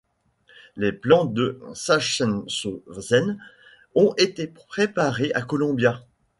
[0.77, 3.37] Les plans de Sachsenhausen
[3.93, 6.03] ont été préparés à Columbia.